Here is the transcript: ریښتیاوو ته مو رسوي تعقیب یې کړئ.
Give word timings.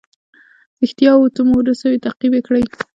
ریښتیاوو 0.81 1.33
ته 1.35 1.41
مو 1.47 1.57
رسوي 1.69 1.97
تعقیب 2.05 2.31
یې 2.37 2.41
کړئ. 2.47 2.63